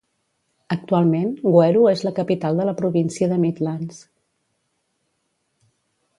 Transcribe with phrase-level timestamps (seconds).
[0.75, 4.01] Actualment Gweru és la capital de la província de Midlands.